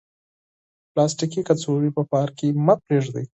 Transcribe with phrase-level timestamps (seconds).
[0.91, 3.25] پلاستیکي کڅوړې په پارک کې مه پریږدئ.